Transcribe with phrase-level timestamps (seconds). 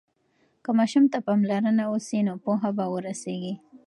[0.63, 3.53] که ماشوم ته پاملرنه وسي نو پوهه به ورسيږي.